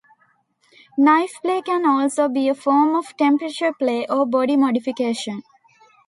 Knife 0.97 1.33
play 1.43 1.61
can 1.61 1.85
also 1.85 2.27
be 2.27 2.49
a 2.49 2.55
form 2.55 2.95
of 2.95 3.15
temperature 3.17 3.71
play 3.71 4.07
or 4.07 4.25
body 4.25 4.55
modification. 4.57 5.43